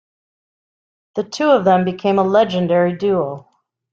[1.13, 3.47] The two of them became a legendary duo.